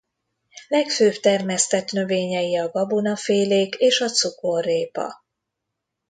Legfőbb 0.67 1.13
termesztett 1.13 1.91
növényei 1.91 2.57
a 2.57 2.69
gabonafélék 2.69 3.75
és 3.75 3.99
a 4.01 4.09
cukorrépa. 4.09 5.23